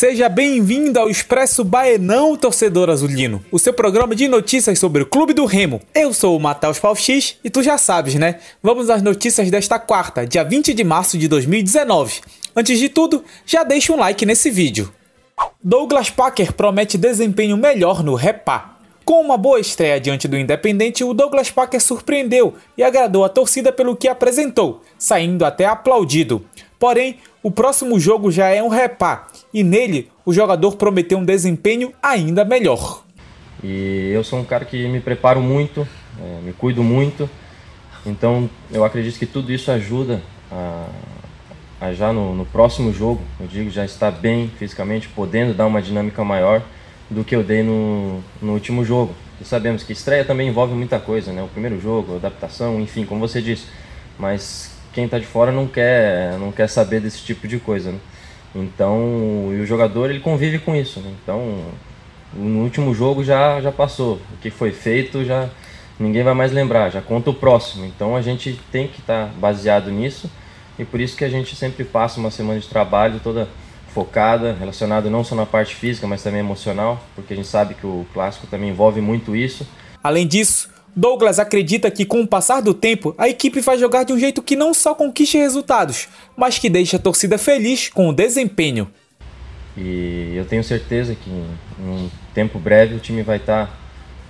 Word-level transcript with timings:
Seja 0.00 0.30
bem-vindo 0.30 0.98
ao 0.98 1.10
Expresso 1.10 1.62
Baenão, 1.62 2.34
torcedor 2.34 2.88
azulino, 2.88 3.44
o 3.52 3.58
seu 3.58 3.70
programa 3.70 4.16
de 4.16 4.28
notícias 4.28 4.78
sobre 4.78 5.02
o 5.02 5.06
Clube 5.06 5.34
do 5.34 5.44
Remo. 5.44 5.78
Eu 5.94 6.14
sou 6.14 6.34
o 6.34 6.40
Matheus 6.40 6.80
X 6.96 7.36
e 7.44 7.50
tu 7.50 7.62
já 7.62 7.76
sabes, 7.76 8.14
né? 8.14 8.40
Vamos 8.62 8.88
às 8.88 9.02
notícias 9.02 9.50
desta 9.50 9.78
quarta, 9.78 10.26
dia 10.26 10.42
20 10.42 10.72
de 10.72 10.84
março 10.84 11.18
de 11.18 11.28
2019. 11.28 12.22
Antes 12.56 12.78
de 12.78 12.88
tudo, 12.88 13.22
já 13.44 13.62
deixa 13.62 13.92
um 13.92 13.96
like 13.96 14.24
nesse 14.24 14.50
vídeo. 14.50 14.90
Douglas 15.62 16.08
Packer 16.08 16.54
promete 16.54 16.96
desempenho 16.96 17.58
melhor 17.58 18.02
no 18.02 18.14
Repá. 18.14 18.69
Com 19.10 19.22
uma 19.22 19.36
boa 19.36 19.58
estreia 19.58 19.98
diante 19.98 20.28
do 20.28 20.38
Independente, 20.38 21.02
o 21.02 21.12
Douglas 21.12 21.50
Packer 21.50 21.80
surpreendeu 21.80 22.54
e 22.78 22.84
agradou 22.84 23.24
a 23.24 23.28
torcida 23.28 23.72
pelo 23.72 23.96
que 23.96 24.06
apresentou, 24.06 24.82
saindo 24.96 25.44
até 25.44 25.66
aplaudido. 25.66 26.46
Porém, 26.78 27.16
o 27.42 27.50
próximo 27.50 27.98
jogo 27.98 28.30
já 28.30 28.50
é 28.50 28.62
um 28.62 28.68
repá 28.68 29.26
e 29.52 29.64
nele 29.64 30.08
o 30.24 30.32
jogador 30.32 30.76
prometeu 30.76 31.18
um 31.18 31.24
desempenho 31.24 31.92
ainda 32.00 32.44
melhor. 32.44 33.02
E 33.64 34.12
eu 34.14 34.22
sou 34.22 34.38
um 34.38 34.44
cara 34.44 34.64
que 34.64 34.86
me 34.86 35.00
preparo 35.00 35.40
muito, 35.40 35.80
é, 36.22 36.40
me 36.42 36.52
cuido 36.52 36.84
muito, 36.84 37.28
então 38.06 38.48
eu 38.70 38.84
acredito 38.84 39.18
que 39.18 39.26
tudo 39.26 39.50
isso 39.50 39.72
ajuda 39.72 40.22
a, 40.52 40.86
a 41.80 41.92
já 41.92 42.12
no, 42.12 42.32
no, 42.32 42.46
próximo 42.46 42.92
jogo, 42.92 43.20
eu 43.40 43.48
digo, 43.48 43.70
já 43.70 43.84
estar 43.84 44.12
bem 44.12 44.52
fisicamente, 44.56 45.08
podendo 45.08 45.52
dar 45.52 45.66
uma 45.66 45.82
dinâmica 45.82 46.22
maior 46.22 46.62
do 47.10 47.24
que 47.24 47.34
eu 47.34 47.42
dei 47.42 47.62
no, 47.62 48.22
no 48.40 48.52
último 48.52 48.84
jogo. 48.84 49.14
E 49.40 49.44
sabemos 49.44 49.82
que 49.82 49.92
estreia 49.92 50.24
também 50.24 50.48
envolve 50.48 50.74
muita 50.74 50.98
coisa, 51.00 51.32
né? 51.32 51.42
O 51.42 51.48
primeiro 51.48 51.80
jogo, 51.80 52.16
adaptação, 52.16 52.80
enfim, 52.80 53.04
como 53.04 53.20
você 53.20 53.42
disse. 53.42 53.66
Mas 54.18 54.70
quem 54.92 55.06
está 55.06 55.18
de 55.18 55.26
fora 55.26 55.50
não 55.50 55.66
quer, 55.66 56.38
não 56.38 56.52
quer 56.52 56.68
saber 56.68 57.00
desse 57.00 57.22
tipo 57.22 57.48
de 57.48 57.58
coisa, 57.58 57.90
né? 57.90 57.98
Então, 58.54 59.50
e 59.52 59.60
o 59.60 59.66
jogador 59.66 60.10
ele 60.10 60.20
convive 60.20 60.58
com 60.58 60.74
isso, 60.74 61.00
né? 61.00 61.10
Então, 61.22 61.64
no 62.34 62.60
último 62.62 62.94
jogo 62.94 63.24
já 63.24 63.60
já 63.60 63.72
passou. 63.72 64.20
O 64.34 64.36
que 64.40 64.50
foi 64.50 64.72
feito 64.72 65.24
já 65.24 65.48
ninguém 65.98 66.22
vai 66.22 66.34
mais 66.34 66.52
lembrar, 66.52 66.90
já 66.90 67.00
conta 67.00 67.30
o 67.30 67.34
próximo. 67.34 67.84
Então, 67.86 68.16
a 68.16 68.22
gente 68.22 68.58
tem 68.70 68.88
que 68.88 69.00
estar 69.00 69.26
tá 69.26 69.32
baseado 69.38 69.90
nisso 69.90 70.30
e 70.78 70.84
por 70.84 71.00
isso 71.00 71.16
que 71.16 71.24
a 71.24 71.28
gente 71.28 71.54
sempre 71.56 71.84
passa 71.84 72.18
uma 72.18 72.30
semana 72.30 72.58
de 72.58 72.68
trabalho 72.68 73.20
toda 73.22 73.48
focada, 73.94 74.52
relacionada 74.58 75.10
não 75.10 75.24
só 75.24 75.34
na 75.34 75.46
parte 75.46 75.74
física, 75.74 76.06
mas 76.06 76.22
também 76.22 76.40
emocional, 76.40 77.02
porque 77.14 77.32
a 77.32 77.36
gente 77.36 77.48
sabe 77.48 77.74
que 77.74 77.86
o 77.86 78.06
clássico 78.12 78.46
também 78.46 78.70
envolve 78.70 79.00
muito 79.00 79.34
isso. 79.34 79.66
Além 80.02 80.26
disso, 80.26 80.70
Douglas 80.94 81.38
acredita 81.38 81.90
que 81.90 82.04
com 82.04 82.20
o 82.22 82.26
passar 82.26 82.60
do 82.60 82.74
tempo, 82.74 83.14
a 83.18 83.28
equipe 83.28 83.60
vai 83.60 83.78
jogar 83.78 84.04
de 84.04 84.12
um 84.12 84.18
jeito 84.18 84.42
que 84.42 84.56
não 84.56 84.72
só 84.72 84.94
conquiste 84.94 85.38
resultados, 85.38 86.08
mas 86.36 86.58
que 86.58 86.70
deixe 86.70 86.96
a 86.96 86.98
torcida 86.98 87.38
feliz 87.38 87.88
com 87.88 88.08
o 88.08 88.12
desempenho. 88.12 88.90
E 89.76 90.34
eu 90.34 90.44
tenho 90.44 90.64
certeza 90.64 91.14
que 91.14 91.30
em 91.30 91.88
um 91.88 92.10
tempo 92.34 92.58
breve 92.58 92.96
o 92.96 92.98
time 92.98 93.22
vai 93.22 93.36
estar 93.36 93.70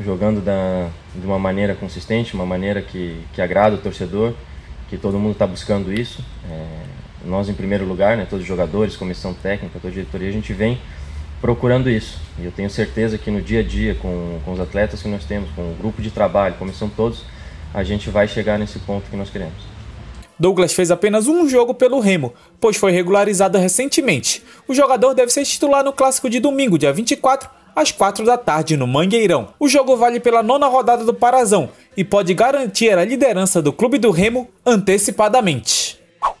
jogando 0.00 0.40
da, 0.40 0.88
de 1.14 1.26
uma 1.26 1.38
maneira 1.38 1.74
consistente, 1.74 2.34
uma 2.34 2.46
maneira 2.46 2.82
que, 2.82 3.20
que 3.32 3.40
agrada 3.40 3.76
o 3.76 3.78
torcedor, 3.78 4.34
que 4.88 4.96
todo 4.96 5.18
mundo 5.18 5.32
está 5.32 5.46
buscando 5.46 5.92
isso. 5.92 6.24
É, 6.50 6.66
nós 7.26 7.48
em 7.48 7.54
primeiro 7.54 7.84
lugar, 7.84 8.16
né, 8.16 8.26
todos 8.28 8.42
os 8.42 8.48
jogadores, 8.48 8.96
comissão 8.96 9.34
técnica, 9.34 9.78
toda 9.80 9.88
a 9.88 9.90
diretoria, 9.90 10.28
a 10.28 10.32
gente 10.32 10.52
vem 10.52 10.78
procurando 11.40 11.90
isso. 11.90 12.18
E 12.38 12.44
eu 12.44 12.52
tenho 12.52 12.70
certeza 12.70 13.18
que 13.18 13.30
no 13.30 13.42
dia 13.42 13.60
a 13.60 13.62
dia, 13.62 13.94
com, 13.94 14.38
com 14.44 14.52
os 14.52 14.60
atletas 14.60 15.02
que 15.02 15.08
nós 15.08 15.24
temos, 15.24 15.50
com 15.50 15.62
o 15.62 15.74
grupo 15.78 16.00
de 16.00 16.10
trabalho, 16.10 16.54
comissão 16.54 16.88
todos, 16.88 17.24
a 17.74 17.82
gente 17.82 18.08
vai 18.08 18.26
chegar 18.26 18.58
nesse 18.58 18.78
ponto 18.78 19.10
que 19.10 19.16
nós 19.16 19.28
queremos. 19.28 19.76
Douglas 20.38 20.72
fez 20.72 20.90
apenas 20.90 21.26
um 21.26 21.48
jogo 21.48 21.74
pelo 21.74 21.98
Remo, 21.98 22.34
pois 22.60 22.76
foi 22.76 22.92
regularizado 22.92 23.58
recentemente. 23.58 24.42
O 24.68 24.74
jogador 24.74 25.14
deve 25.14 25.32
ser 25.32 25.44
titular 25.44 25.82
no 25.82 25.92
clássico 25.92 26.28
de 26.28 26.40
domingo, 26.40 26.78
dia 26.78 26.92
24, 26.92 27.48
às 27.74 27.90
4 27.90 28.24
da 28.24 28.36
tarde, 28.36 28.76
no 28.76 28.86
Mangueirão. 28.86 29.48
O 29.58 29.68
jogo 29.68 29.96
vale 29.96 30.20
pela 30.20 30.42
nona 30.42 30.66
rodada 30.66 31.04
do 31.04 31.14
Parazão 31.14 31.70
e 31.96 32.02
pode 32.02 32.34
garantir 32.34 32.96
a 32.96 33.04
liderança 33.04 33.62
do 33.62 33.72
clube 33.72 33.98
do 33.98 34.10
Remo 34.10 34.48
antecipadamente. 34.64 35.85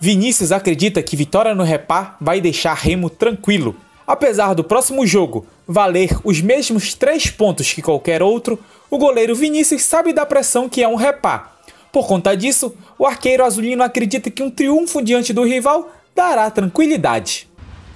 Vinícius 0.00 0.52
acredita 0.52 1.02
que 1.02 1.16
vitória 1.16 1.54
no 1.54 1.64
Repá 1.64 2.16
vai 2.20 2.40
deixar 2.40 2.74
Remo 2.74 3.10
tranquilo. 3.10 3.74
Apesar 4.06 4.54
do 4.54 4.62
próximo 4.62 5.04
jogo 5.04 5.44
valer 5.66 6.16
os 6.24 6.40
mesmos 6.40 6.94
três 6.94 7.28
pontos 7.28 7.72
que 7.72 7.82
qualquer 7.82 8.22
outro, 8.22 8.58
o 8.88 8.96
goleiro 8.96 9.34
Vinícius 9.34 9.82
sabe 9.82 10.12
da 10.12 10.24
pressão 10.24 10.68
que 10.68 10.82
é 10.82 10.88
um 10.88 10.94
repá. 10.94 11.52
Por 11.92 12.06
conta 12.06 12.36
disso, 12.36 12.74
o 12.98 13.06
arqueiro 13.06 13.44
azulino 13.44 13.82
acredita 13.82 14.30
que 14.30 14.42
um 14.42 14.50
triunfo 14.50 15.02
diante 15.02 15.32
do 15.32 15.44
rival 15.44 15.90
dará 16.14 16.48
tranquilidade. 16.50 17.48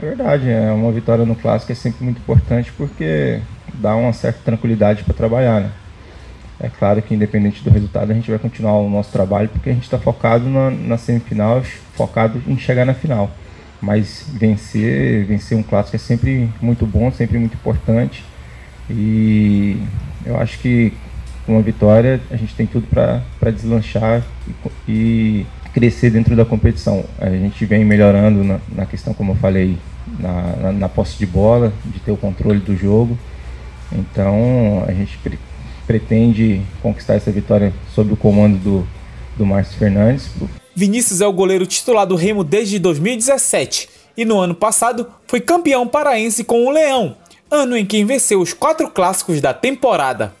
É 0.00 0.06
verdade, 0.06 0.48
é 0.48 0.70
uma 0.70 0.92
vitória 0.92 1.24
no 1.24 1.34
clássico 1.34 1.72
é 1.72 1.74
sempre 1.74 2.04
muito 2.04 2.18
importante 2.18 2.72
porque 2.76 3.40
dá 3.74 3.96
uma 3.96 4.12
certa 4.12 4.38
tranquilidade 4.44 5.02
para 5.02 5.14
trabalhar, 5.14 5.60
né? 5.60 5.72
É 6.60 6.68
claro 6.68 7.00
que 7.00 7.14
independente 7.14 7.62
do 7.62 7.70
resultado 7.70 8.10
a 8.10 8.14
gente 8.14 8.30
vai 8.30 8.38
continuar 8.38 8.78
o 8.78 8.90
nosso 8.90 9.12
trabalho 9.12 9.48
porque 9.48 9.70
a 9.70 9.72
gente 9.72 9.84
está 9.84 9.98
focado 9.98 10.48
na, 10.48 10.70
na 10.70 10.98
semifinal, 10.98 11.62
focado 11.94 12.42
em 12.48 12.58
chegar 12.58 12.84
na 12.84 12.94
final. 12.94 13.30
Mas 13.80 14.26
vencer, 14.32 15.24
vencer 15.24 15.56
um 15.56 15.62
clássico 15.62 15.94
é 15.94 15.98
sempre 16.00 16.50
muito 16.60 16.84
bom, 16.84 17.12
sempre 17.12 17.38
muito 17.38 17.54
importante. 17.54 18.24
E 18.90 19.80
eu 20.26 20.36
acho 20.38 20.58
que 20.58 20.92
com 21.46 21.52
uma 21.52 21.62
vitória 21.62 22.20
a 22.30 22.36
gente 22.36 22.54
tem 22.54 22.66
tudo 22.66 22.86
para 22.88 23.50
deslanchar 23.50 24.22
e, 24.86 24.92
e, 24.92 25.46
crescer 25.72 26.10
dentro 26.10 26.34
da 26.34 26.44
competição. 26.44 27.04
A 27.20 27.30
gente 27.30 27.64
vem 27.64 27.84
melhorando 27.84 28.42
na, 28.42 28.58
na 28.74 28.84
questão, 28.84 29.14
como 29.14 29.32
eu 29.32 29.36
falei, 29.36 29.78
na, 30.18 30.56
na, 30.56 30.72
na, 30.72 30.88
posse 30.88 31.16
de 31.18 31.26
bola, 31.26 31.72
de 31.84 32.00
ter 32.00 32.10
o 32.10 32.16
controle 32.16 32.58
do 32.58 32.76
jogo. 32.76 33.16
Então 33.92 34.84
a 34.88 34.92
gente 34.92 35.18
pretende 35.88 36.60
conquistar 36.82 37.14
essa 37.14 37.32
vitória 37.32 37.72
sob 37.94 38.12
o 38.12 38.16
comando 38.16 38.58
do, 38.58 38.88
do 39.38 39.46
Márcio 39.46 39.78
Fernandes, 39.78 40.28
Vinícius 40.76 41.20
é 41.20 41.26
o 41.26 41.32
goleiro 41.32 41.66
titular 41.66 42.06
do 42.06 42.14
Remo 42.14 42.44
desde 42.44 42.78
2017 42.78 43.88
e 44.16 44.24
no 44.24 44.38
ano 44.38 44.54
passado 44.54 45.10
foi 45.26 45.40
campeão 45.40 45.88
paraense 45.88 46.44
com 46.44 46.66
o 46.66 46.70
Leão, 46.70 47.16
ano 47.50 47.76
em 47.76 47.86
que 47.86 48.04
venceu 48.04 48.40
os 48.40 48.52
quatro 48.52 48.88
clássicos 48.90 49.40
da 49.40 49.54
temporada. 49.54 50.34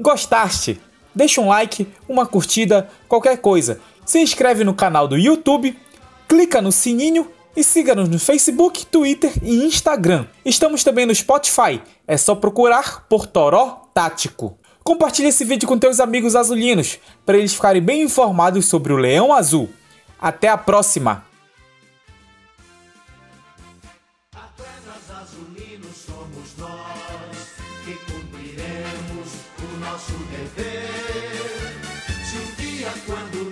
Gostaste? 0.00 0.80
Deixa 1.14 1.40
um 1.40 1.48
like, 1.48 1.86
uma 2.08 2.24
curtida, 2.24 2.88
qualquer 3.08 3.38
coisa. 3.38 3.80
Se 4.06 4.20
inscreve 4.20 4.64
no 4.64 4.74
canal 4.74 5.08
do 5.08 5.18
YouTube, 5.18 5.76
clica 6.28 6.62
no 6.62 6.72
sininho 6.72 7.28
e 7.56 7.62
siga-nos 7.62 8.08
no 8.08 8.18
Facebook, 8.18 8.86
Twitter 8.86 9.32
e 9.42 9.64
Instagram. 9.64 10.26
Estamos 10.44 10.82
também 10.82 11.04
no 11.04 11.14
Spotify, 11.14 11.82
é 12.06 12.16
só 12.16 12.34
procurar 12.34 13.06
por 13.08 13.26
Toró 13.26 13.82
Tático. 13.92 14.56
Compartilhe 14.84 15.28
esse 15.28 15.46
vídeo 15.46 15.66
com 15.66 15.78
teus 15.78 15.98
amigos 15.98 16.36
azulinos, 16.36 16.98
para 17.24 17.38
eles 17.38 17.54
ficarem 17.54 17.80
bem 17.80 18.02
informados 18.02 18.66
sobre 18.66 18.92
o 18.92 18.98
Leão 18.98 19.32
Azul. 19.32 19.70
Até 20.20 20.48
a 20.48 20.58
próxima! 20.58 21.24
quando 33.06 33.43